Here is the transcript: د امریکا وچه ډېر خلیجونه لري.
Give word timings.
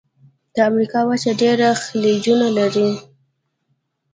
د 0.53 0.55
امریکا 0.69 0.99
وچه 1.09 1.31
ډېر 1.41 1.59
خلیجونه 1.83 2.47
لري. 2.57 2.89